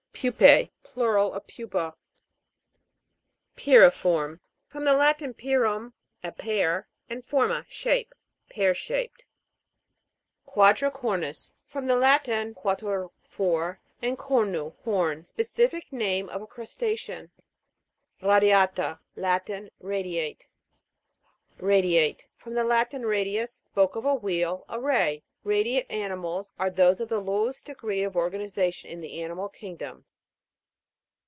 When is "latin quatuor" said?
11.95-13.09